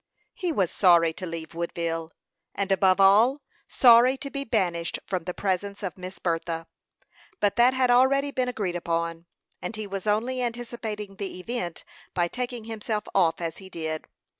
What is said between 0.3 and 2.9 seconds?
He was sorry to leave Woodville, and